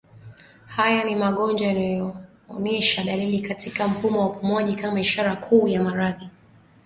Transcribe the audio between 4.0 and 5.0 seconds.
wa upumuaji kama